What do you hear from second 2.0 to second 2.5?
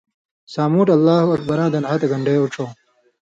کنڑے